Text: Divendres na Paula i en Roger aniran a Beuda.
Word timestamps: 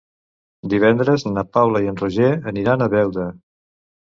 Divendres 0.73 1.25
na 1.35 1.43
Paula 1.57 1.81
i 1.85 1.91
en 1.91 1.99
Roger 2.01 2.33
aniran 2.53 2.85
a 2.87 2.89
Beuda. 2.95 3.29